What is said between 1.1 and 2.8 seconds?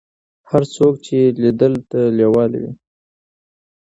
یې لیدلو ته لیواله وي.